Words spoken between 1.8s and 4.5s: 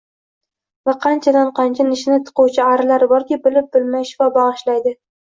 nishini tiquvchi “ari”lar borki, bilib-bilmay shifo